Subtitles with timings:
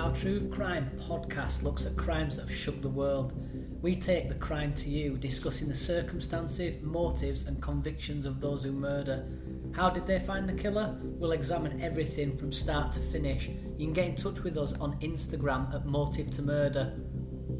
[0.00, 3.34] Our True Crime podcast looks at crimes that have shook the world.
[3.82, 8.72] We take the crime to you, discussing the circumstances, motives, and convictions of those who
[8.72, 9.28] murder.
[9.72, 10.98] How did they find the killer?
[11.02, 13.50] We'll examine everything from start to finish.
[13.76, 16.98] You can get in touch with us on Instagram at Motive to Murder.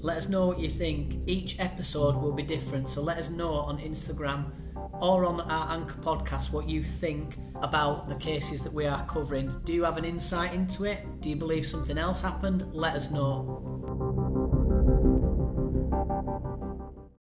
[0.00, 1.16] Let us know what you think.
[1.26, 4.52] Each episode will be different, so let us know on Instagram
[5.00, 9.60] or on our Anchor podcast what you think about the cases that we are covering.
[9.64, 11.20] Do you have an insight into it?
[11.20, 12.72] Do you believe something else happened?
[12.72, 13.97] Let us know.